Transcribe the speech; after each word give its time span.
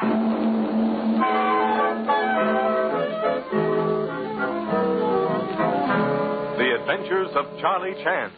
The 0.00 0.06
Adventures 6.80 7.28
of 7.36 7.44
Charlie 7.60 7.92
Chan. 8.02 8.30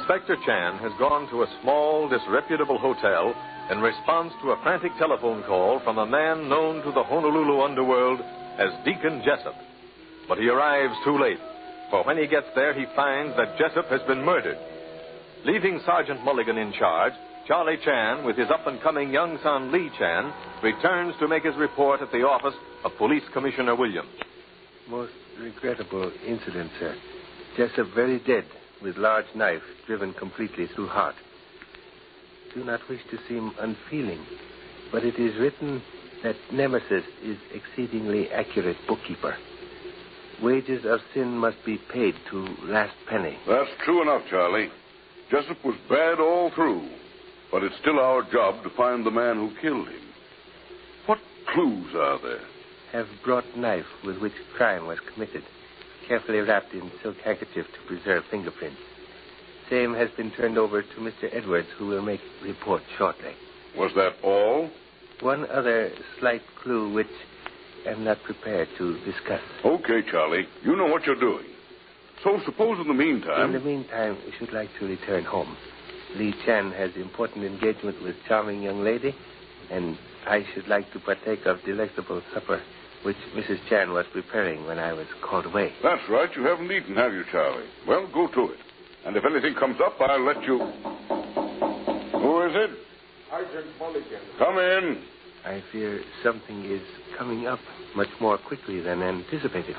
Inspector 0.00 0.36
Chan 0.46 0.78
has 0.78 0.92
gone 0.98 1.28
to 1.28 1.42
a 1.42 1.58
small, 1.60 2.08
disreputable 2.08 2.78
hotel 2.78 3.34
in 3.70 3.80
response 3.80 4.32
to 4.40 4.50
a 4.50 4.62
frantic 4.62 4.92
telephone 4.98 5.42
call 5.42 5.78
from 5.84 5.98
a 5.98 6.06
man 6.06 6.48
known 6.48 6.82
to 6.82 6.90
the 6.90 7.02
Honolulu 7.02 7.60
underworld 7.60 8.18
as 8.58 8.70
Deacon 8.84 9.22
Jessup. 9.22 9.54
But 10.26 10.38
he 10.38 10.48
arrives 10.48 10.94
too 11.04 11.18
late, 11.20 11.38
for 11.90 12.02
when 12.04 12.16
he 12.16 12.26
gets 12.26 12.46
there, 12.54 12.72
he 12.72 12.86
finds 12.96 13.36
that 13.36 13.58
Jessup 13.58 13.90
has 13.90 14.00
been 14.08 14.24
murdered. 14.24 14.56
Leaving 15.44 15.80
Sergeant 15.84 16.24
Mulligan 16.24 16.56
in 16.56 16.72
charge, 16.72 17.12
Charlie 17.46 17.78
Chan, 17.84 18.24
with 18.24 18.38
his 18.38 18.50
up 18.50 18.66
and 18.66 18.80
coming 18.80 19.12
young 19.12 19.38
son 19.42 19.70
Lee 19.70 19.90
Chan, 19.98 20.32
returns 20.62 21.14
to 21.20 21.28
make 21.28 21.44
his 21.44 21.56
report 21.56 22.00
at 22.00 22.10
the 22.10 22.26
office 22.26 22.58
of 22.84 22.92
Police 22.96 23.24
Commissioner 23.34 23.76
Williams. 23.76 24.08
Most 24.88 25.12
regrettable 25.38 26.10
incident, 26.26 26.70
sir. 26.80 26.96
Jessup 27.56 27.88
very 27.94 28.18
dead, 28.20 28.46
with 28.82 28.96
large 28.96 29.26
knife 29.34 29.62
driven 29.86 30.12
completely 30.14 30.66
through 30.74 30.88
heart. 30.88 31.14
Do 32.54 32.64
not 32.64 32.80
wish 32.88 33.00
to 33.10 33.18
seem 33.28 33.52
unfeeling, 33.60 34.24
but 34.90 35.04
it 35.04 35.18
is 35.18 35.38
written 35.38 35.82
that 36.22 36.36
Nemesis 36.52 37.04
is 37.22 37.38
exceedingly 37.54 38.30
accurate 38.30 38.76
bookkeeper. 38.88 39.36
Wages 40.42 40.84
of 40.86 41.00
sin 41.14 41.36
must 41.36 41.58
be 41.64 41.78
paid 41.92 42.14
to 42.30 42.46
last 42.64 42.94
penny. 43.08 43.36
That's 43.46 43.70
true 43.84 44.02
enough, 44.02 44.22
Charlie. 44.30 44.68
Jessup 45.30 45.64
was 45.64 45.76
bad 45.88 46.18
all 46.18 46.50
through, 46.54 46.88
but 47.52 47.62
it's 47.62 47.76
still 47.80 48.00
our 48.00 48.22
job 48.32 48.62
to 48.64 48.70
find 48.70 49.04
the 49.04 49.10
man 49.10 49.36
who 49.36 49.50
killed 49.60 49.88
him. 49.88 50.02
What 51.06 51.18
clues 51.52 51.94
are 51.94 52.18
there? 52.20 52.40
Have 52.92 53.06
brought 53.24 53.56
knife 53.56 53.86
with 54.04 54.18
which 54.18 54.32
crime 54.56 54.86
was 54.86 54.98
committed, 55.12 55.44
carefully 56.10 56.40
wrapped 56.40 56.72
in 56.74 56.90
silk 57.04 57.16
handkerchief 57.24 57.66
to 57.66 57.86
preserve 57.86 58.24
fingerprints. 58.32 58.80
Same 59.70 59.94
has 59.94 60.10
been 60.16 60.32
turned 60.32 60.58
over 60.58 60.82
to 60.82 60.96
Mr. 60.98 61.32
Edwards, 61.32 61.68
who 61.78 61.86
will 61.86 62.02
make 62.02 62.20
report 62.42 62.82
shortly. 62.98 63.30
Was 63.78 63.92
that 63.94 64.14
all? 64.24 64.68
One 65.20 65.48
other 65.48 65.92
slight 66.18 66.42
clue 66.60 66.92
which 66.92 67.06
I'm 67.86 68.02
not 68.02 68.18
prepared 68.24 68.66
to 68.78 68.98
discuss. 69.04 69.40
Okay, 69.64 70.02
Charlie. 70.10 70.48
You 70.64 70.74
know 70.74 70.86
what 70.86 71.04
you're 71.06 71.14
doing. 71.14 71.46
So 72.24 72.40
suppose 72.44 72.80
in 72.80 72.88
the 72.88 72.94
meantime. 72.94 73.46
In 73.46 73.52
the 73.52 73.64
meantime, 73.64 74.18
we 74.26 74.32
should 74.36 74.52
like 74.52 74.70
to 74.80 74.86
return 74.86 75.22
home. 75.22 75.56
Lee 76.16 76.34
Chan 76.44 76.72
has 76.72 76.90
important 76.96 77.44
engagement 77.44 78.02
with 78.02 78.16
charming 78.26 78.62
young 78.62 78.82
lady, 78.82 79.14
and 79.70 79.96
I 80.26 80.44
should 80.52 80.66
like 80.66 80.92
to 80.92 80.98
partake 80.98 81.46
of 81.46 81.62
delectable 81.64 82.20
supper 82.34 82.60
which 83.02 83.16
Mrs. 83.34 83.58
Chan 83.68 83.90
was 83.92 84.06
preparing 84.12 84.66
when 84.66 84.78
I 84.78 84.92
was 84.92 85.06
called 85.22 85.46
away. 85.46 85.72
That's 85.82 86.02
right. 86.08 86.28
You 86.36 86.44
haven't 86.44 86.70
eaten, 86.70 86.96
have 86.96 87.12
you, 87.12 87.24
Charlie? 87.30 87.66
Well, 87.86 88.08
go 88.12 88.26
to 88.28 88.52
it. 88.52 88.58
And 89.06 89.16
if 89.16 89.24
anything 89.24 89.54
comes 89.54 89.78
up, 89.84 89.94
I'll 90.00 90.24
let 90.24 90.42
you. 90.44 90.58
Who 92.18 92.42
is 92.46 92.52
it? 92.54 92.70
Sergeant 93.30 93.78
Mulligan. 93.78 94.20
Come 94.38 94.58
in. 94.58 95.02
I 95.44 95.62
fear 95.72 96.00
something 96.22 96.64
is 96.66 96.82
coming 97.16 97.46
up 97.46 97.60
much 97.96 98.10
more 98.20 98.36
quickly 98.36 98.80
than 98.80 99.02
anticipated. 99.02 99.76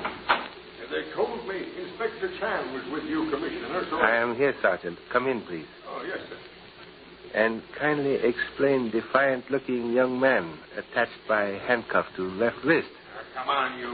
They 0.90 1.10
told 1.14 1.46
me 1.48 1.56
Inspector 1.56 2.38
Chan 2.38 2.74
was 2.74 2.82
with 2.92 3.04
you, 3.04 3.30
Commissioner, 3.30 3.86
so... 3.88 3.96
I 3.96 4.16
am 4.16 4.36
here, 4.36 4.54
Sergeant. 4.60 4.98
Come 5.10 5.26
in, 5.26 5.40
please. 5.42 5.64
Oh, 5.88 6.02
yes, 6.06 6.18
sir. 6.28 6.36
And 7.34 7.62
kindly 7.80 8.16
explain 8.16 8.90
defiant 8.90 9.50
looking 9.50 9.92
young 9.92 10.20
man 10.20 10.58
attached 10.76 11.16
by 11.26 11.58
handcuff 11.66 12.04
to 12.16 12.24
left 12.24 12.56
wrist. 12.62 12.88
Now, 13.34 13.40
come 13.40 13.48
on, 13.48 13.78
you. 13.78 13.92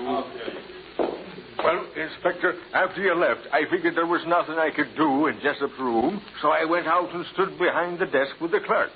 Well, 1.59 1.87
Inspector, 1.97 2.55
after 2.73 3.03
you 3.03 3.15
left, 3.15 3.41
I 3.53 3.63
figured 3.71 3.97
there 3.97 4.07
was 4.07 4.23
nothing 4.27 4.55
I 4.55 4.71
could 4.75 4.95
do 4.97 5.27
in 5.27 5.41
Jessup's 5.43 5.79
room, 5.79 6.21
so 6.41 6.51
I 6.51 6.65
went 6.65 6.87
out 6.87 7.13
and 7.13 7.25
stood 7.35 7.59
behind 7.59 7.99
the 7.99 8.07
desk 8.07 8.41
with 8.41 8.53
the 8.53 8.61
clerk. 8.65 8.91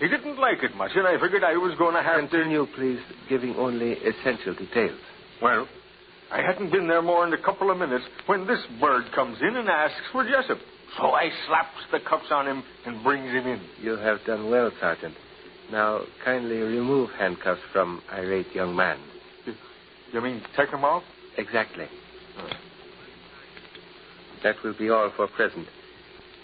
He 0.00 0.08
didn't 0.08 0.38
like 0.38 0.62
it 0.62 0.74
much, 0.76 0.90
and 0.94 1.06
I 1.06 1.20
figured 1.20 1.44
I 1.44 1.56
was 1.56 1.76
going 1.78 1.94
to 1.94 2.02
have 2.02 2.22
to. 2.22 2.28
Continue, 2.28 2.66
please, 2.74 2.98
giving 3.28 3.54
only 3.56 3.92
essential 3.92 4.54
details. 4.54 4.98
Well, 5.42 5.68
I 6.32 6.42
hadn't 6.42 6.72
been 6.72 6.88
there 6.88 7.02
more 7.02 7.24
than 7.24 7.38
a 7.38 7.42
couple 7.42 7.70
of 7.70 7.78
minutes 7.78 8.04
when 8.26 8.46
this 8.46 8.60
bird 8.80 9.04
comes 9.14 9.38
in 9.40 9.56
and 9.56 9.68
asks 9.68 10.02
for 10.10 10.24
Jessup. 10.24 10.58
So 10.98 11.10
I 11.12 11.30
slaps 11.46 11.84
the 11.92 12.00
cuffs 12.00 12.30
on 12.30 12.48
him 12.48 12.64
and 12.86 13.04
brings 13.04 13.30
him 13.30 13.46
in. 13.46 13.60
You 13.80 13.96
have 13.96 14.18
done 14.26 14.50
well, 14.50 14.70
Sergeant. 14.80 15.14
Now, 15.70 16.00
kindly 16.24 16.56
remove 16.56 17.10
handcuffs 17.18 17.60
from 17.72 18.02
irate 18.12 18.52
young 18.54 18.74
man. 18.74 18.98
You 20.12 20.20
mean 20.20 20.42
take 20.56 20.70
them 20.70 20.84
off? 20.84 21.02
Exactly. 21.36 21.86
That 24.42 24.56
will 24.64 24.74
be 24.76 24.88
all 24.90 25.10
for 25.16 25.28
present. 25.28 25.66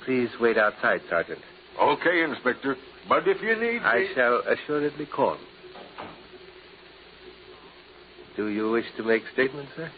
Please 0.04 0.28
wait 0.41 0.56
outside, 0.59 1.00
Sergeant. 1.09 1.41
Okay, 1.81 2.22
Inspector. 2.22 2.77
But 3.09 3.27
if 3.27 3.41
you 3.43 3.54
need 3.56 3.78
me. 3.81 3.84
I 3.84 3.99
me... 4.00 4.09
shall 4.15 4.43
assuredly 4.47 5.06
call. 5.06 5.37
Do 8.37 8.49
you 8.49 8.71
wish 8.71 8.84
to 8.99 9.03
make 9.03 9.22
statements, 9.32 9.72
sir? 9.77 9.91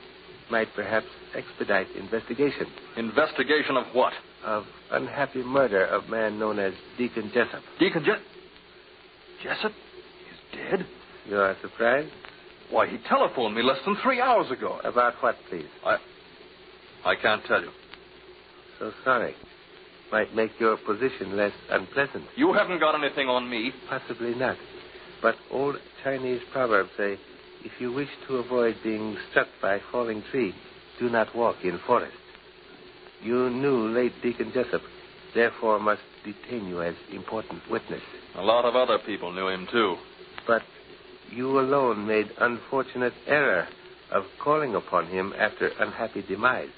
Might 0.51 0.69
perhaps 0.75 1.07
expedite 1.35 1.89
investigation 1.97 2.67
Investigation 2.97 3.77
of 3.77 3.87
what? 3.95 4.13
of 4.45 4.65
unhappy 4.93 5.43
murder 5.43 5.85
of 5.85 6.09
man 6.09 6.39
known 6.39 6.59
as 6.59 6.73
Deacon 6.97 7.31
Jessup. 7.35 7.63
Deacon 7.79 8.05
Je- 8.05 9.43
Jessup 9.43 9.73
is 9.73 10.39
dead? 10.57 10.87
You 11.29 11.37
are 11.39 11.57
surprised? 11.61 12.11
Why, 12.71 12.87
he 12.87 12.99
telephoned 13.09 13.55
me 13.55 13.63
less 13.63 13.79
than 13.85 13.97
three 14.03 14.21
hours 14.21 14.51
ago. 14.51 14.81
About 14.85 15.15
what, 15.21 15.37
please? 15.49 15.67
I 15.85 15.97
I 17.05 17.15
can't 17.17 17.45
tell 17.45 17.63
you. 17.63 17.71
So 18.79 18.93
sorry. 19.05 19.35
Might 20.13 20.35
make 20.35 20.53
your 20.59 20.77
position 20.77 21.37
less 21.37 21.53
unpleasant. 21.71 22.25
You 22.37 22.53
haven't 22.53 22.81
got 22.81 22.95
anything 22.95 23.29
on 23.29 23.49
me. 23.49 23.73
Possibly 23.89 24.35
not. 24.35 24.57
But 25.21 25.37
old 25.51 25.77
Chinese 26.03 26.41
proverbs 26.53 26.91
say, 26.97 27.19
if 27.65 27.73
you 27.81 27.93
wish 27.93 28.09
to 28.27 28.37
avoid 28.37 28.77
being 28.83 29.17
struck 29.31 29.49
by 29.61 29.77
a 29.77 29.81
falling 29.91 30.23
tree, 30.31 30.55
do 30.99 31.11
not 31.11 31.35
walk 31.35 31.57
in 31.65 31.79
forest. 31.87 32.17
You 33.23 33.51
knew 33.51 33.89
late 33.89 34.13
Deacon 34.23 34.53
Jessup, 34.55 34.83
therefore 35.35 35.81
must 35.81 36.03
detain 36.25 36.69
you 36.69 36.83
as 36.83 36.95
important 37.13 37.63
witness. 37.71 38.03
A 38.37 38.43
lot 38.43 38.65
of 38.65 38.77
other 38.77 38.99
people 39.05 39.33
knew 39.33 39.49
him, 39.49 39.67
too. 39.71 39.97
But 40.47 40.63
you 41.31 41.59
alone 41.61 42.07
made 42.07 42.31
unfortunate 42.39 43.13
error 43.27 43.67
of 44.11 44.25
calling 44.43 44.75
upon 44.75 45.07
him 45.07 45.33
after 45.39 45.69
unhappy 45.79 46.23
demise. 46.23 46.71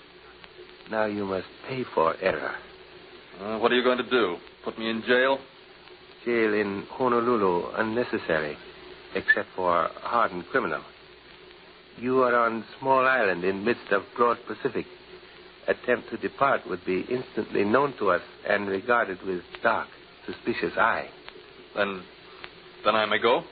Now 0.91 1.05
you 1.05 1.25
must 1.25 1.47
pay 1.69 1.85
for 1.95 2.17
error. 2.21 2.55
Uh, 3.41 3.59
what 3.59 3.71
are 3.73 3.77
you 3.77 3.85
going 3.85 3.99
to 3.99 4.11
do? 4.11 4.37
Put 4.65 4.79
me 4.79 4.91
in 4.91 5.03
jail? 5.07 5.39
Jail 6.25 6.55
in 6.55 6.85
Honolulu 6.91 7.71
unnecessary, 7.77 8.57
except 9.15 9.49
for 9.55 9.85
a 9.85 9.89
hardened 10.01 10.45
criminal. 10.51 10.83
You 11.97 12.23
are 12.23 12.35
on 12.35 12.65
small 12.79 13.07
island 13.07 13.45
in 13.45 13.65
midst 13.65 13.93
of 13.93 14.03
broad 14.17 14.39
Pacific. 14.47 14.87
Attempt 15.69 16.11
to 16.11 16.17
depart 16.17 16.63
would 16.69 16.85
be 16.85 17.05
instantly 17.09 17.65
known 17.65 17.95
to 17.99 18.11
us 18.11 18.23
and 18.49 18.69
regarded 18.69 19.23
with 19.23 19.43
dark, 19.63 19.89
suspicious 20.27 20.77
eye. 20.77 21.09
Then, 21.77 22.03
then 22.85 22.95
I 22.97 23.07
may 23.07 23.19
go? 23.19 23.45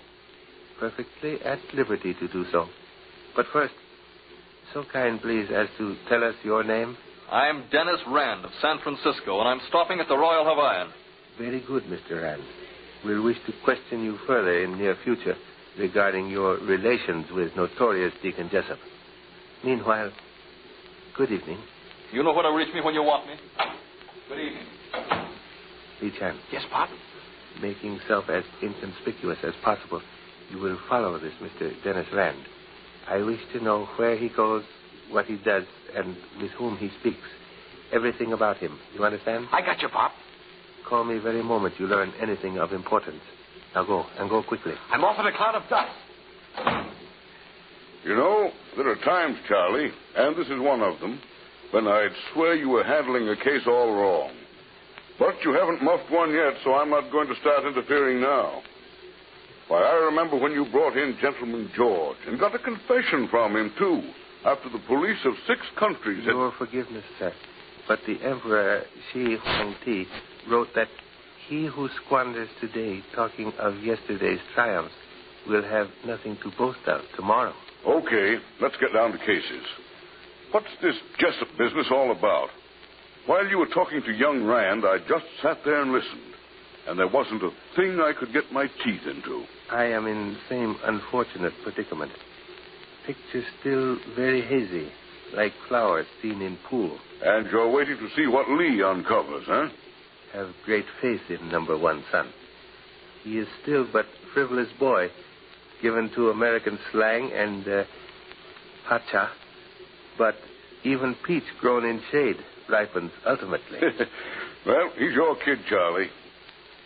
Perfectly 0.79 1.41
at 1.45 1.59
liberty 1.75 2.15
to 2.15 2.29
do 2.29 2.45
so. 2.53 2.67
But 3.35 3.47
first, 3.53 3.75
so 4.73 4.85
kind, 4.93 5.21
please, 5.21 5.49
as 5.55 5.67
to 5.79 5.97
tell 6.09 6.23
us 6.23 6.35
your 6.45 6.63
name. 6.63 6.97
I'm 7.31 7.65
Dennis 7.71 8.01
Rand 8.07 8.45
of 8.45 8.51
San 8.63 8.79
Francisco, 8.83 9.41
and 9.41 9.49
I'm 9.49 9.61
stopping 9.69 10.01
at 10.01 10.09
the 10.09 10.17
Royal 10.17 10.45
Hawaiian. 10.45 10.89
Very 11.39 11.61
good, 11.67 11.85
Mr. 11.85 12.23
Rand. 12.23 12.43
We'll 13.05 13.23
wish 13.23 13.37
to 13.47 13.53
question 13.65 14.03
you 14.03 14.19
further 14.27 14.65
in 14.65 14.79
near 14.79 14.97
future 15.05 15.37
regarding 15.79 16.29
your 16.29 16.59
relations 16.59 17.27
with 17.33 17.55
notorious 17.57 18.13
Deacon 18.23 18.49
Jessup. 18.51 18.79
Meanwhile, 19.65 20.13
good 21.17 21.31
evening. 21.31 21.59
You 22.13 22.23
know 22.23 22.33
where 22.33 22.43
to 22.51 22.57
reach 22.57 22.73
me 22.75 22.81
when 22.81 22.95
you 22.95 23.03
want 23.03 23.27
me. 23.27 23.35
Good 24.29 24.39
evening. 24.39 24.67
Lee 26.03 26.13
Chan. 26.19 26.39
Yes, 26.53 26.63
Pop? 26.73 26.89
Making 27.61 28.01
self 28.07 28.29
as 28.29 28.45
inconspicuous 28.63 29.39
as 29.43 29.53
possible, 29.65 30.01
you 30.51 30.59
will 30.59 30.79
follow 30.89 31.19
this 31.19 31.33
Mr. 31.43 31.73
Dennis 31.85 32.07
Rand. 32.13 32.39
I 33.09 33.19
wish 33.19 33.41
to 33.53 33.63
know 33.63 33.87
where 33.97 34.17
he 34.17 34.29
goes, 34.29 34.65
what 35.11 35.27
he 35.27 35.37
does, 35.37 35.65
and 35.95 36.17
with 36.41 36.51
whom 36.53 36.77
he 36.77 36.91
speaks. 37.01 37.27
Everything 37.93 38.33
about 38.33 38.59
him. 38.59 38.79
You 38.95 39.05
understand? 39.05 39.47
I 39.53 39.63
got 39.63 39.81
you, 39.81 39.89
Pop. 39.89 40.13
Call 40.89 41.05
me 41.05 41.19
very 41.19 41.43
moment 41.43 41.75
you 41.79 41.87
learn 41.87 42.13
anything 42.21 42.59
of 42.59 42.73
importance. 42.73 43.23
Now 43.75 43.85
go, 43.85 44.05
and 44.19 44.29
go 44.29 44.43
quickly. 44.43 44.75
I'm 44.91 45.05
off 45.05 45.19
in 45.19 45.27
a 45.27 45.37
cloud 45.37 45.55
of 45.55 45.69
dust. 45.69 45.93
You 48.05 48.15
know, 48.15 48.51
there 48.77 48.89
are 48.89 48.97
times, 48.97 49.37
Charlie, 49.49 49.91
and 50.17 50.37
this 50.37 50.47
is 50.47 50.61
one 50.61 50.81
of 50.83 51.01
them, 51.01 51.21
when 51.73 51.87
I'd 51.87 52.13
swear 52.33 52.55
you 52.55 52.71
were 52.71 52.85
handling 52.85 53.29
a 53.29 53.37
case 53.37 53.63
all 53.67 53.93
wrong. 53.93 54.33
But 55.19 55.35
you 55.45 55.53
haven't 55.53 55.83
muffed 55.83 56.11
one 56.11 56.33
yet, 56.33 56.55
so 56.65 56.75
I'm 56.75 56.91
not 56.91 57.11
going 57.11 57.29
to 57.29 57.35
start 57.41 57.65
interfering 57.65 58.21
now. 58.21 58.63
Why, 59.69 59.83
I 59.83 59.95
remember 60.07 60.39
when 60.39 60.53
you 60.53 60.65
brought 60.73 60.97
in 60.97 61.17
Gentleman 61.21 61.71
George 61.77 62.17
and 62.27 62.41
got 62.41 62.55
a 62.55 62.59
confession 62.59 63.29
from 63.31 63.55
him, 63.55 63.71
too, 63.79 64.03
after 64.47 64.71
the 64.71 64.79
police 64.87 65.19
of 65.27 65.35
six 65.47 65.61
countries 65.79 66.25
had. 66.25 66.33
Your 66.33 66.53
forgiveness, 66.57 67.05
sir. 67.19 67.33
But 67.87 68.01
the 68.07 68.15
Emperor 68.25 68.83
Shi 69.13 69.37
Huangti 69.37 70.07
wrote 70.51 70.69
that 70.75 70.89
he 71.49 71.67
who 71.67 71.89
squanders 72.05 72.49
today 72.61 73.03
talking 73.15 73.53
of 73.59 73.83
yesterday's 73.83 74.41
triumphs 74.55 74.95
will 75.47 75.63
have 75.63 75.89
nothing 76.07 76.39
to 76.43 76.51
boast 76.57 76.81
of 76.87 77.03
tomorrow. 77.17 77.55
Okay, 77.87 78.37
let's 78.61 78.77
get 78.81 78.93
down 78.95 79.13
to 79.13 79.19
cases. 79.19 79.65
What's 80.51 80.67
this 80.83 80.95
Jessup 81.19 81.49
business 81.59 81.87
all 81.91 82.11
about? 82.11 82.49
While 83.27 83.47
you 83.47 83.59
were 83.59 83.67
talking 83.67 84.01
to 84.03 84.13
young 84.13 84.45
Rand, 84.45 84.85
I 84.87 84.99
just 85.07 85.27
sat 85.43 85.59
there 85.65 85.83
and 85.83 85.93
listened, 85.93 86.33
and 86.87 86.99
there 86.99 87.09
wasn't 87.09 87.43
a 87.43 87.51
thing 87.77 88.01
I 88.01 88.13
could 88.19 88.33
get 88.33 88.51
my 88.51 88.67
teeth 88.83 89.03
into. 89.07 89.45
I 89.71 89.85
am 89.85 90.07
in 90.07 90.35
the 90.35 90.39
same 90.49 90.77
unfortunate 90.85 91.53
predicament. 91.63 92.13
Picture 93.07 93.43
still 93.61 93.99
very 94.17 94.43
hazy, 94.43 94.91
like 95.35 95.53
flowers 95.69 96.07
seen 96.23 96.41
in 96.41 96.59
pool. 96.69 96.99
And 97.23 97.51
you're 97.51 97.71
waiting 97.71 97.99
to 97.99 98.09
see 98.17 98.27
what 98.27 98.49
Lee 98.51 98.83
uncovers, 98.83 99.45
huh? 99.47 99.69
Have 100.33 100.49
great 100.65 100.87
faith 101.03 101.21
in 101.29 101.49
number 101.49 101.77
one 101.77 102.05
son. 102.11 102.31
He 103.25 103.39
is 103.39 103.49
still 103.63 103.87
but 103.93 104.07
frivolous 104.33 104.69
boy, 104.79 105.09
given 105.83 106.11
to 106.15 106.31
American 106.31 106.79
slang 106.93 107.31
and 107.33 107.67
uh, 107.69 107.85
hacha. 108.87 109.31
But 110.17 110.37
even 110.85 111.17
peach 111.27 111.45
grown 111.61 111.85
in 111.85 112.01
shade 112.11 112.37
ripens 112.69 113.11
ultimately. 113.27 113.79
well, 114.67 114.91
he's 114.97 115.13
your 115.13 115.37
kid, 115.37 115.59
Charlie. 115.69 116.09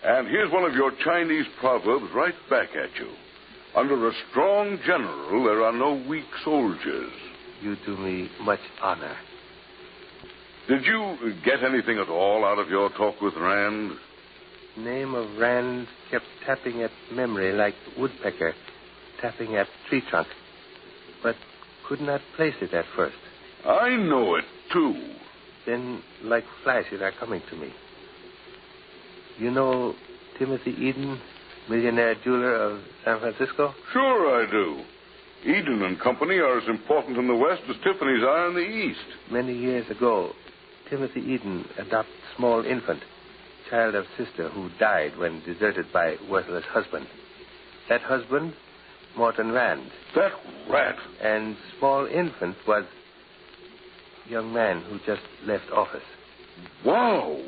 And 0.05 0.27
here's 0.29 0.53
one 0.53 0.65
of 0.65 0.75
your 0.75 0.93
Chinese 1.05 1.47
proverbs 1.61 2.07
right 2.15 2.35
back 2.51 2.71
at 2.71 2.99
you. 2.99 3.11
Under 3.77 4.09
a 4.09 4.13
strong 4.31 4.79
general, 4.85 5.45
there 5.45 5.65
are 5.65 5.73
no 5.73 6.03
weak 6.09 6.27
soldiers. 6.45 7.13
you 7.63 7.77
do 7.87 7.97
me 7.97 8.29
much 8.41 8.61
honor. 8.83 9.17
Did 10.69 10.85
you 10.85 11.35
get 11.45 11.63
anything 11.63 11.99
at 11.99 12.09
all 12.09 12.45
out 12.45 12.59
of 12.59 12.69
your 12.69 12.91
talk 12.91 13.21
with 13.21 13.35
Rand? 13.37 13.93
Name 14.77 15.15
of 15.15 15.39
Rand 15.39 15.87
kept 16.11 16.25
tapping 16.45 16.83
at 16.83 16.91
memory 17.13 17.53
like 17.53 17.75
woodpecker 17.99 18.55
tapping 19.23 19.55
at 19.57 19.69
tree 19.89 20.03
trunk, 20.11 20.27
but 21.23 21.37
could 21.89 22.01
not 22.01 22.21
place 22.37 22.55
it 22.61 22.75
at 22.75 22.85
first. 22.97 23.17
I 23.65 23.97
know 23.97 24.35
it, 24.35 24.45
too. 24.73 25.15
Then, 25.65 26.03
like 26.25 26.45
flashes 26.65 27.01
are 27.01 27.13
coming 27.13 27.41
to 27.49 27.57
me. 27.57 27.73
You 29.43 29.51
know 29.51 29.95
Timothy 30.39 30.71
Eden, 30.71 31.21
millionaire 31.69 32.15
jeweler 32.23 32.55
of 32.55 32.81
San 33.05 33.19
Francisco? 33.19 33.75
Sure 33.93 34.41
I 34.41 34.49
do. 34.49 34.85
Eden 35.45 35.83
and 35.83 35.99
Company 35.99 36.37
are 36.37 36.59
as 36.59 36.69
important 36.69 37.19
in 37.19 37.27
the 37.27 37.35
West 37.35 37.63
as 37.69 37.75
Tiffany's 37.83 38.23
are 38.23 38.47
in 38.51 38.55
the 38.55 38.61
East. 38.61 39.01
Many 39.33 39.53
years 39.53 39.91
ago, 39.91 40.31
Timothy 40.89 41.23
Eden 41.23 41.65
adopted 41.77 42.15
small 42.37 42.65
infant, 42.65 43.01
child 43.69 43.97
of 43.97 44.05
sister 44.17 44.49
who 44.49 44.71
died 44.79 45.19
when 45.19 45.43
deserted 45.45 45.87
by 45.93 46.15
worthless 46.31 46.65
husband. 46.71 47.09
That 47.89 48.03
husband, 48.03 48.55
Morton 49.17 49.51
Rand, 49.51 49.91
That 50.15 50.31
rat. 50.71 50.95
and 51.21 51.57
small 51.81 52.07
infant 52.07 52.59
was 52.69 52.85
young 54.29 54.53
man 54.53 54.83
who 54.83 54.99
just 55.05 55.23
left 55.45 55.69
office. 55.73 56.05
Wow. 56.85 57.41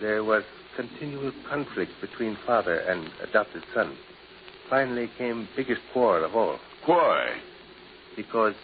There 0.00 0.24
was 0.24 0.42
continual 0.76 1.32
conflict 1.48 1.92
between 2.00 2.36
father 2.46 2.76
and 2.78 3.08
adopted 3.22 3.62
son. 3.74 3.96
Finally 4.70 5.10
came 5.18 5.48
biggest 5.56 5.80
quarrel 5.92 6.24
of 6.24 6.34
all, 6.34 6.58
Why? 6.86 7.36
because 8.16 8.54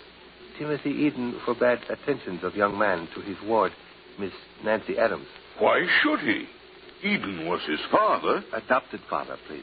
Timothy 0.58 0.90
Eden 0.90 1.38
forbade 1.44 1.78
attentions 1.88 2.42
of 2.42 2.54
young 2.56 2.78
man 2.78 3.08
to 3.14 3.20
his 3.20 3.36
ward, 3.44 3.72
Miss 4.18 4.32
Nancy 4.64 4.98
Adams. 4.98 5.26
Why 5.58 5.86
should 6.02 6.20
he? 6.20 6.46
Eden 7.08 7.46
was 7.46 7.60
his 7.68 7.78
father. 7.92 8.42
Adopted 8.52 9.00
father, 9.08 9.36
please. 9.46 9.62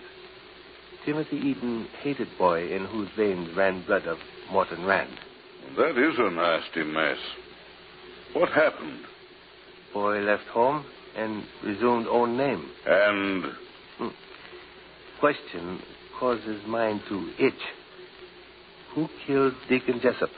Timothy 1.06 1.38
Eden 1.38 1.88
hated 2.02 2.30
boy 2.38 2.72
in 2.72 2.86
whose 2.86 3.10
veins 3.18 3.50
ran 3.56 3.86
blood 3.86 4.08
of 4.08 4.18
Morton 4.52 4.86
Rand. 4.86 5.12
That 5.78 5.98
is 5.98 6.16
a 6.18 6.32
nasty 6.32 6.84
mess. 6.84 7.18
What 8.34 8.50
happened? 8.50 9.02
Boy 9.94 10.20
left 10.20 10.46
home 10.48 10.86
and 11.16 11.44
resumed 11.64 12.08
own 12.08 12.38
name. 12.38 12.66
And 12.86 13.44
hmm. 13.98 14.08
Question 15.20 15.80
causes 16.20 16.62
mind 16.68 17.02
to 17.10 17.32
itch. 17.40 17.54
Who 18.94 19.08
killed 19.26 19.54
Deacon 19.70 20.00
Jessup? 20.02 20.30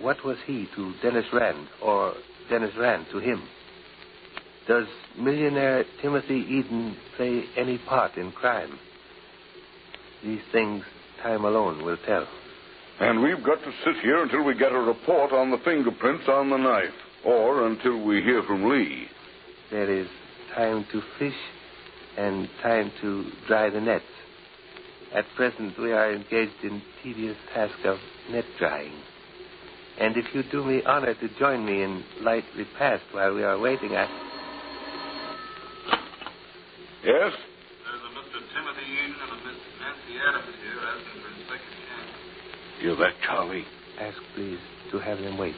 What 0.00 0.24
was 0.24 0.38
he 0.46 0.66
to 0.76 0.94
Dennis 1.02 1.26
Rand, 1.32 1.66
or 1.82 2.14
Dennis 2.48 2.72
Rand 2.78 3.06
to 3.12 3.18
him? 3.18 3.42
Does 4.66 4.86
millionaire 5.18 5.84
Timothy 6.00 6.46
Eden 6.48 6.96
play 7.16 7.44
any 7.56 7.78
part 7.78 8.16
in 8.16 8.32
crime? 8.32 8.78
These 10.22 10.40
things 10.52 10.84
time 11.22 11.44
alone 11.44 11.84
will 11.84 11.98
tell. 12.06 12.26
and 13.00 13.22
we've 13.22 13.44
got 13.44 13.58
to 13.62 13.72
sit 13.84 13.96
here 14.02 14.22
until 14.22 14.44
we 14.44 14.54
get 14.54 14.72
a 14.72 14.78
report 14.78 15.32
on 15.32 15.50
the 15.50 15.58
fingerprints 15.64 16.24
on 16.28 16.50
the 16.50 16.56
knife, 16.56 16.94
or 17.24 17.66
until 17.66 18.02
we 18.04 18.22
hear 18.22 18.42
from 18.44 18.68
Lee. 18.68 19.06
There 19.70 19.92
is 19.92 20.08
time 20.54 20.84
to 20.90 21.00
fish 21.18 21.38
and 22.18 22.48
time 22.60 22.90
to 23.02 23.30
dry 23.46 23.70
the 23.70 23.80
nets. 23.80 24.04
At 25.14 25.24
present, 25.36 25.78
we 25.78 25.92
are 25.92 26.12
engaged 26.12 26.64
in 26.64 26.82
tedious 27.02 27.36
task 27.54 27.74
of 27.84 27.98
net 28.30 28.44
drying. 28.58 28.92
And 29.98 30.16
if 30.16 30.24
you 30.34 30.42
do 30.50 30.64
me 30.64 30.82
honor 30.84 31.14
to 31.14 31.38
join 31.38 31.64
me 31.64 31.82
in 31.82 32.02
light 32.22 32.44
repast 32.56 33.04
while 33.12 33.32
we 33.34 33.44
are 33.44 33.58
waiting, 33.58 33.90
I... 33.94 34.08
Yes? 37.04 37.32
There's 37.84 38.02
a 38.02 38.12
Mr. 38.18 38.40
Timothy 38.52 38.86
Eden 38.90 39.16
and 39.22 39.32
a 39.32 39.36
Miss 39.46 39.60
Nancy 39.78 40.18
Adams 40.18 40.56
here 40.62 40.80
asking 40.82 41.22
for 41.22 41.28
Inspector 41.38 41.72
Chan. 41.86 42.06
Hear 42.80 42.96
that, 42.96 43.14
Charlie? 43.24 43.64
Ask, 44.00 44.18
please, 44.34 44.58
to 44.90 44.98
have 44.98 45.18
them 45.18 45.38
wait. 45.38 45.54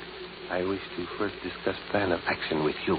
I 0.50 0.64
wish 0.64 0.80
to 0.96 1.06
first 1.18 1.34
discuss 1.42 1.76
plan 1.90 2.12
of 2.12 2.20
action 2.26 2.64
with 2.64 2.76
you. 2.86 2.98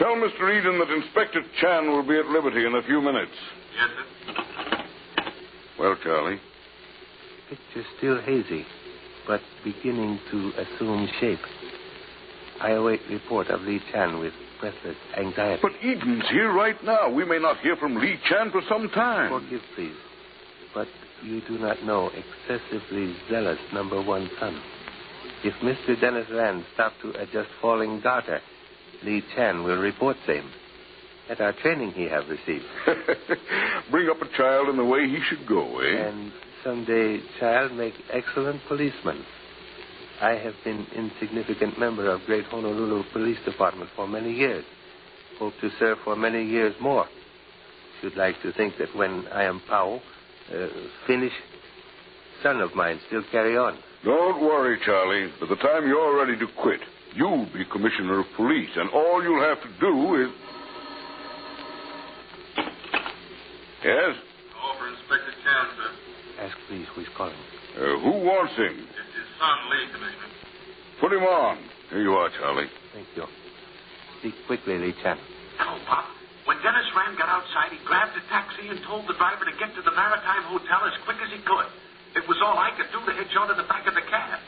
Tell 0.00 0.16
Mr. 0.16 0.58
Eden 0.58 0.78
that 0.78 0.90
Inspector 0.90 1.42
Chan 1.60 1.86
will 1.86 2.02
be 2.02 2.16
at 2.16 2.24
liberty 2.24 2.64
in 2.64 2.74
a 2.74 2.82
few 2.82 3.02
minutes. 3.02 3.32
Yes, 3.76 3.90
sir. 3.94 4.82
Well, 5.78 5.96
Charlie, 6.02 6.40
Picture 7.50 7.86
still 7.98 8.20
hazy, 8.22 8.64
but 9.26 9.42
beginning 9.62 10.18
to 10.30 10.52
assume 10.56 11.06
shape. 11.20 11.40
I 12.62 12.70
await 12.70 13.00
report 13.10 13.48
of 13.48 13.60
Lee 13.60 13.80
Chan 13.92 14.18
with 14.18 14.32
breathless 14.58 14.96
anxiety. 15.18 15.60
but 15.60 15.72
Eden's 15.82 16.28
here 16.30 16.50
right 16.50 16.82
now. 16.82 17.10
We 17.10 17.26
may 17.26 17.38
not 17.38 17.58
hear 17.60 17.76
from 17.76 17.96
Lee 17.96 18.18
Chan 18.26 18.52
for 18.52 18.62
some 18.70 18.88
time. 18.90 19.30
Forgive, 19.30 19.60
please, 19.74 19.96
but 20.72 20.88
you 21.22 21.42
do 21.46 21.58
not 21.58 21.82
know 21.84 22.08
excessively 22.10 23.16
zealous 23.30 23.58
number 23.74 24.00
one 24.00 24.30
son. 24.40 24.58
If 25.44 25.54
Mr. 25.62 26.00
Dennis 26.00 26.26
Rand 26.30 26.64
stop 26.72 26.94
to 27.02 27.10
adjust 27.20 27.50
falling 27.60 28.00
garter, 28.00 28.40
Lee 29.02 29.22
Chan 29.34 29.62
will 29.62 29.78
report 29.78 30.16
same. 30.26 30.50
At 31.28 31.40
our 31.40 31.52
training 31.52 31.92
he 31.92 32.04
have 32.04 32.28
received. 32.28 32.64
Bring 33.90 34.08
up 34.08 34.20
a 34.20 34.36
child 34.36 34.68
in 34.68 34.76
the 34.76 34.84
way 34.84 35.08
he 35.08 35.20
should 35.28 35.46
go, 35.46 35.78
eh? 35.80 36.08
And 36.08 36.32
someday 36.64 37.20
child 37.38 37.72
make 37.72 37.94
excellent 38.12 38.60
policeman. 38.66 39.24
I 40.20 40.32
have 40.32 40.54
been 40.64 40.86
insignificant 40.94 41.78
member 41.78 42.10
of 42.10 42.20
Great 42.26 42.44
Honolulu 42.46 43.04
Police 43.12 43.38
Department 43.44 43.90
for 43.96 44.06
many 44.06 44.32
years. 44.32 44.64
Hope 45.38 45.54
to 45.62 45.70
serve 45.78 45.98
for 46.04 46.14
many 46.14 46.44
years 46.44 46.74
more. 46.80 47.06
Should 48.02 48.16
like 48.16 48.34
to 48.42 48.52
think 48.52 48.74
that 48.78 48.94
when 48.94 49.26
I 49.32 49.44
am 49.44 49.62
Powell, 49.66 50.02
uh, 50.52 50.66
finish, 51.06 51.32
son 52.42 52.60
of 52.60 52.74
mine 52.74 53.00
still 53.06 53.22
carry 53.30 53.56
on. 53.56 53.78
Don't 54.04 54.42
worry, 54.42 54.78
Charlie. 54.84 55.32
By 55.40 55.46
the 55.46 55.56
time 55.56 55.86
you're 55.86 56.16
ready 56.18 56.38
to 56.38 56.46
quit, 56.60 56.80
you'll 57.14 57.46
be 57.52 57.64
commissioner 57.64 58.20
of 58.20 58.26
police, 58.36 58.70
and 58.76 58.90
all 58.90 59.22
you'll 59.22 59.42
have 59.42 59.60
to 59.62 59.70
do 59.80 60.24
is. 60.24 60.30
Yes? 63.84 64.14
Call 64.52 64.76
for 64.76 64.88
Inspector 64.88 65.32
Chan, 65.42 65.66
sir. 65.76 65.90
Ask 66.44 66.56
please 66.68 66.86
who 66.94 67.00
is 67.00 67.08
calling. 67.16 67.34
Uh, 67.76 67.96
who 68.00 68.12
wants 68.24 68.52
him? 68.56 68.76
It's 68.76 69.14
his 69.16 69.30
son, 69.40 69.56
Lee, 69.70 69.88
Commissioner. 69.92 70.28
Put 71.00 71.12
him 71.12 71.24
on. 71.24 71.58
Here 71.88 72.02
you 72.02 72.12
are, 72.12 72.28
Charlie. 72.38 72.68
Thank 72.92 73.08
you. 73.16 73.24
Speak 74.20 74.34
quickly, 74.46 74.76
Lee 74.78 74.94
Chan. 75.02 75.16
Hello, 75.56 75.80
Pop. 75.88 76.04
When 76.44 76.60
Dennis 76.60 76.88
Rand 76.96 77.16
got 77.16 77.28
outside, 77.28 77.72
he 77.72 77.80
grabbed 77.86 78.16
a 78.16 78.24
taxi 78.28 78.68
and 78.68 78.80
told 78.84 79.08
the 79.08 79.16
driver 79.16 79.44
to 79.48 79.54
get 79.56 79.72
to 79.76 79.82
the 79.82 79.94
Maritime 79.96 80.44
Hotel 80.50 80.82
as 80.84 80.96
quick 81.04 81.16
as 81.24 81.30
he 81.32 81.40
could. 81.40 81.68
It 82.16 82.26
was 82.26 82.36
all 82.42 82.58
I 82.58 82.74
could 82.74 82.90
do 82.90 83.00
to 83.06 83.12
hitch 83.16 83.32
onto 83.38 83.54
the 83.54 83.64
back 83.70 83.86
of 83.86 83.94
the 83.94 84.02
cab. 84.10 84.40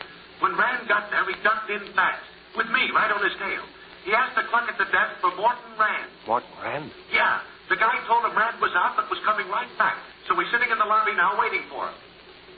When 0.43 0.59
Rand 0.59 0.89
got 0.91 1.09
there, 1.15 1.23
he 1.31 1.39
ducked 1.47 1.71
in 1.71 1.87
fast, 1.95 2.27
with 2.57 2.69
me 2.69 2.91
right 2.95 3.11
on 3.11 3.23
his 3.23 3.35
tail. 3.39 3.65
He 4.05 4.13
asked 4.13 4.35
the 4.35 4.43
clerk 4.51 4.67
at 4.67 4.79
the 4.79 4.89
desk 4.91 5.23
for 5.23 5.31
Morton 5.37 5.73
Rand. 5.79 6.11
Morton 6.27 6.51
Rand? 6.63 6.91
Yeah, 7.15 7.41
the 7.71 7.77
guy 7.77 7.95
told 8.07 8.27
him 8.27 8.37
Rand 8.37 8.61
was 8.61 8.75
out 8.75 8.99
but 8.99 9.09
was 9.09 9.21
coming 9.25 9.47
right 9.49 9.71
back. 9.79 9.97
So 10.29 10.35
he's 10.39 10.51
sitting 10.51 10.71
in 10.71 10.79
the 10.79 10.85
lobby 10.85 11.15
now 11.15 11.39
waiting 11.39 11.63
for 11.71 11.87
him. 11.87 11.97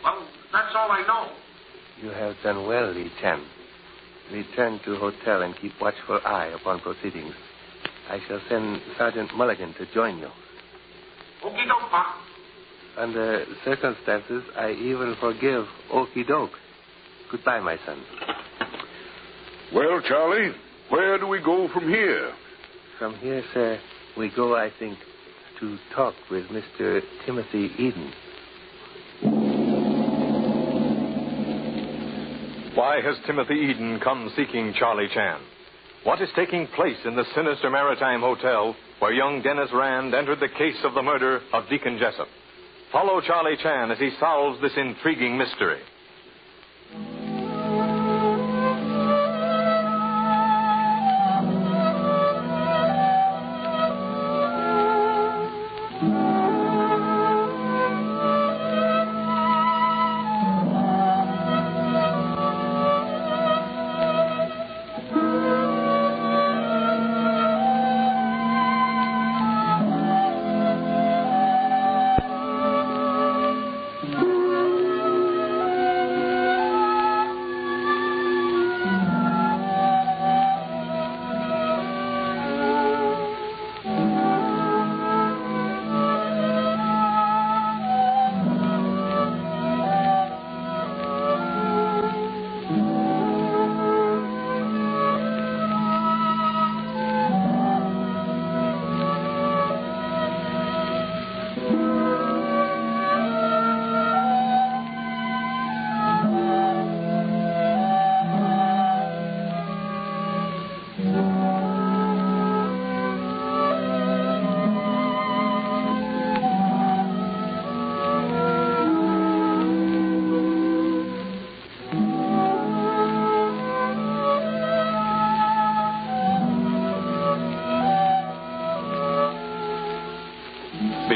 Well, 0.03 0.27
that's 0.53 0.73
all 0.75 0.91
I 0.91 1.05
know. 1.07 1.33
You 2.01 2.11
have 2.11 2.37
done 2.43 2.67
well, 2.67 2.93
Lee 2.93 3.11
Chan. 3.21 3.45
Return 4.33 4.81
to 4.85 4.97
hotel 4.97 5.43
and 5.43 5.55
keep 5.61 5.73
watchful 5.81 6.21
eye 6.25 6.49
upon 6.55 6.81
proceedings. 6.81 7.35
I 8.09 8.19
shall 8.27 8.41
send 8.49 8.81
Sergeant 8.97 9.31
Mulligan 9.37 9.75
to 9.75 9.87
join 9.93 10.19
you. 10.19 10.29
Okie 11.45 11.67
doke, 11.69 11.91
Pop. 11.91 12.17
Under 12.97 13.45
circumstances, 13.65 14.45
I 14.57 14.71
even 14.73 15.17
forgive 15.21 15.67
Okey 15.93 16.25
Doke. 16.25 16.53
Goodbye, 17.31 17.61
my 17.61 17.77
son. 17.85 18.03
Well, 19.73 20.00
Charlie, 20.06 20.52
where 20.90 21.18
do 21.18 21.26
we 21.26 21.40
go 21.40 21.68
from 21.73 21.88
here? 21.88 22.33
From 22.99 23.14
here, 23.16 23.42
sir, 23.52 23.80
we 24.16 24.30
go, 24.35 24.54
I 24.54 24.71
think, 24.78 24.99
to 25.61 25.78
talk 25.94 26.14
with 26.30 26.44
Mr. 26.47 27.00
Timothy 27.25 27.71
Eden. 27.78 28.12
Why 32.75 33.00
has 33.00 33.16
Timothy 33.26 33.54
Eden 33.54 34.00
come 34.02 34.30
seeking 34.37 34.75
Charlie 34.78 35.09
Chan? 35.12 35.40
What 36.04 36.21
is 36.21 36.28
taking 36.37 36.66
place 36.68 36.99
in 37.04 37.16
the 37.16 37.25
sinister 37.35 37.71
Maritime 37.71 38.21
Hotel 38.21 38.76
where 38.99 39.12
young 39.12 39.42
Dennis 39.42 39.71
Rand 39.73 40.14
entered 40.14 40.40
the 40.40 40.49
case 40.49 40.76
of 40.85 40.94
the 40.94 41.02
murder 41.02 41.40
of 41.52 41.68
Deacon 41.71 41.99
Jessup? 41.99 42.28
Follow 42.92 43.21
Charlie 43.21 43.56
Chan 43.62 43.90
as 43.90 43.99
he 43.99 44.11
solves 44.21 44.61
this 44.61 44.76
intriguing 44.76 45.38
mystery. 45.38 45.80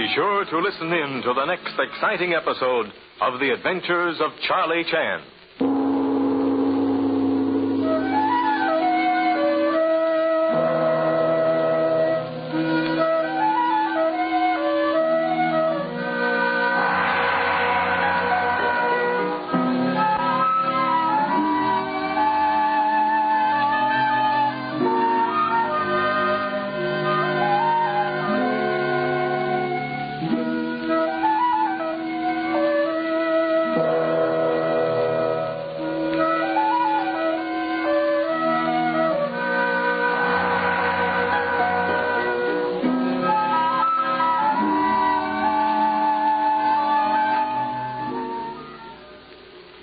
Be 0.08 0.14
sure 0.14 0.42
to 0.42 0.58
listen 0.60 0.90
in 0.90 1.20
to 1.20 1.34
the 1.34 1.44
next 1.44 1.74
exciting 1.78 2.32
episode 2.32 2.86
of 3.20 3.40
The 3.40 3.50
Adventures 3.50 4.16
of 4.24 4.30
Charlie 4.48 4.84
Chan. 4.90 5.20